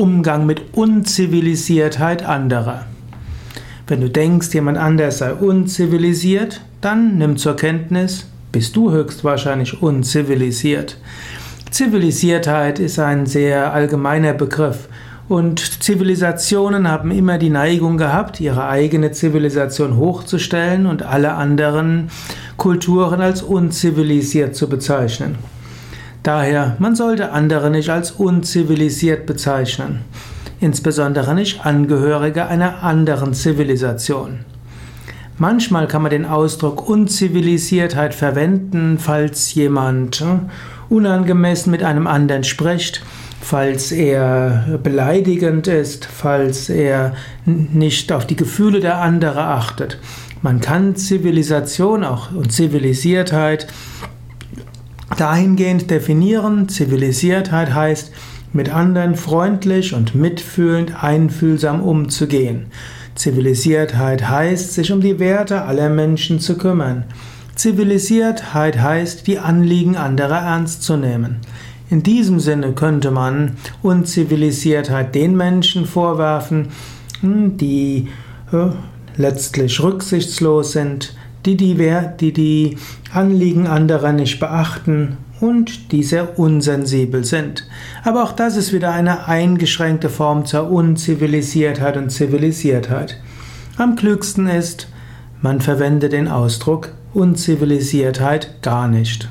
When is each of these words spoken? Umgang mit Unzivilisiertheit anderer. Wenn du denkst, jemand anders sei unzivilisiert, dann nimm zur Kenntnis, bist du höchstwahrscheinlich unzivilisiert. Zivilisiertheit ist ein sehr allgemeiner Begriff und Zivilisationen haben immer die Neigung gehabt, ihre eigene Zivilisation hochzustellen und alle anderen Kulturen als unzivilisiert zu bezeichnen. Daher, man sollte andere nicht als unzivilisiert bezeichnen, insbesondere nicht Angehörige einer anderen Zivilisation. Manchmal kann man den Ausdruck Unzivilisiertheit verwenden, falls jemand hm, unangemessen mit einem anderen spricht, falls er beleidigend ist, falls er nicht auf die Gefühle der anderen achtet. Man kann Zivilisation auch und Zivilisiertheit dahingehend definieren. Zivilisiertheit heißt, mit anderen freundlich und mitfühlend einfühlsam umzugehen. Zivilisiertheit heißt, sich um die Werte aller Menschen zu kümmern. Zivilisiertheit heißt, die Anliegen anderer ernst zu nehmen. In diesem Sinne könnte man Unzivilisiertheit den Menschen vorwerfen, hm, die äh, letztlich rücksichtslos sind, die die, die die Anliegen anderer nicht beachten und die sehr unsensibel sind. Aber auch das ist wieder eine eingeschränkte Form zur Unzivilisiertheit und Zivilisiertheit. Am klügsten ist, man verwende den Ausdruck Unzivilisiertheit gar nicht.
Umgang 0.00 0.46
mit 0.46 0.62
Unzivilisiertheit 0.72 2.24
anderer. 2.24 2.86
Wenn 3.86 4.00
du 4.00 4.08
denkst, 4.08 4.48
jemand 4.54 4.78
anders 4.78 5.18
sei 5.18 5.34
unzivilisiert, 5.34 6.62
dann 6.80 7.18
nimm 7.18 7.36
zur 7.36 7.54
Kenntnis, 7.54 8.24
bist 8.50 8.74
du 8.76 8.92
höchstwahrscheinlich 8.92 9.82
unzivilisiert. 9.82 10.96
Zivilisiertheit 11.70 12.78
ist 12.78 12.98
ein 12.98 13.26
sehr 13.26 13.74
allgemeiner 13.74 14.32
Begriff 14.32 14.88
und 15.28 15.82
Zivilisationen 15.82 16.88
haben 16.88 17.10
immer 17.10 17.36
die 17.36 17.50
Neigung 17.50 17.98
gehabt, 17.98 18.40
ihre 18.40 18.68
eigene 18.68 19.12
Zivilisation 19.12 19.98
hochzustellen 19.98 20.86
und 20.86 21.02
alle 21.02 21.34
anderen 21.34 22.10
Kulturen 22.56 23.20
als 23.20 23.42
unzivilisiert 23.42 24.56
zu 24.56 24.66
bezeichnen. 24.66 25.36
Daher, 26.22 26.76
man 26.78 26.94
sollte 26.94 27.32
andere 27.32 27.70
nicht 27.70 27.88
als 27.88 28.10
unzivilisiert 28.10 29.24
bezeichnen, 29.24 30.00
insbesondere 30.60 31.34
nicht 31.34 31.64
Angehörige 31.64 32.46
einer 32.46 32.82
anderen 32.82 33.32
Zivilisation. 33.32 34.40
Manchmal 35.38 35.88
kann 35.88 36.02
man 36.02 36.10
den 36.10 36.26
Ausdruck 36.26 36.86
Unzivilisiertheit 36.86 38.14
verwenden, 38.14 38.98
falls 38.98 39.54
jemand 39.54 40.16
hm, 40.16 40.50
unangemessen 40.90 41.70
mit 41.70 41.82
einem 41.82 42.06
anderen 42.06 42.44
spricht, 42.44 43.02
falls 43.40 43.90
er 43.90 44.78
beleidigend 44.82 45.66
ist, 45.66 46.04
falls 46.04 46.68
er 46.68 47.14
nicht 47.46 48.12
auf 48.12 48.26
die 48.26 48.36
Gefühle 48.36 48.80
der 48.80 48.98
anderen 48.98 49.38
achtet. 49.38 49.96
Man 50.42 50.60
kann 50.60 50.96
Zivilisation 50.96 52.04
auch 52.04 52.32
und 52.32 52.52
Zivilisiertheit 52.52 53.66
dahingehend 55.20 55.90
definieren. 55.90 56.68
Zivilisiertheit 56.68 57.74
heißt, 57.74 58.12
mit 58.52 58.70
anderen 58.70 59.14
freundlich 59.14 59.94
und 59.94 60.14
mitfühlend 60.14 61.02
einfühlsam 61.02 61.82
umzugehen. 61.82 62.66
Zivilisiertheit 63.14 64.28
heißt, 64.28 64.74
sich 64.74 64.92
um 64.92 65.00
die 65.00 65.18
Werte 65.18 65.62
aller 65.62 65.88
Menschen 65.88 66.40
zu 66.40 66.56
kümmern. 66.56 67.04
Zivilisiertheit 67.54 68.80
heißt, 68.80 69.26
die 69.26 69.38
Anliegen 69.38 69.96
anderer 69.96 70.38
ernst 70.38 70.82
zu 70.82 70.96
nehmen. 70.96 71.40
In 71.90 72.02
diesem 72.02 72.40
Sinne 72.40 72.72
könnte 72.72 73.10
man 73.10 73.56
Unzivilisiertheit 73.82 75.14
den 75.14 75.36
Menschen 75.36 75.86
vorwerfen, 75.86 76.68
hm, 77.20 77.56
die 77.56 78.08
äh, 78.52 78.68
letztlich 79.16 79.82
rücksichtslos 79.82 80.72
sind, 80.72 81.14
die 81.46 81.56
die, 81.56 81.76
die 82.20 82.32
die 82.32 82.78
Anliegen 83.12 83.66
anderer 83.66 84.12
nicht 84.12 84.40
beachten 84.40 85.16
und 85.40 85.92
die 85.92 86.02
sehr 86.02 86.38
unsensibel 86.38 87.24
sind. 87.24 87.66
Aber 88.04 88.22
auch 88.22 88.32
das 88.32 88.56
ist 88.56 88.72
wieder 88.72 88.92
eine 88.92 89.26
eingeschränkte 89.26 90.10
Form 90.10 90.44
zur 90.44 90.70
Unzivilisiertheit 90.70 91.96
und 91.96 92.10
Zivilisiertheit. 92.10 93.18
Am 93.78 93.96
klügsten 93.96 94.46
ist, 94.46 94.88
man 95.40 95.60
verwende 95.60 96.08
den 96.08 96.28
Ausdruck 96.28 96.92
Unzivilisiertheit 97.14 98.62
gar 98.62 98.88
nicht. 98.88 99.28